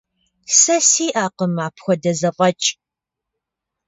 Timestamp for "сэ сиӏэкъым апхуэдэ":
0.59-2.11